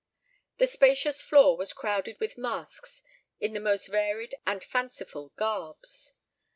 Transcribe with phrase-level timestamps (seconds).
[0.57, 3.03] The spacious floor was crowded with masques
[3.39, 6.13] in the most varied and fanciful garbs.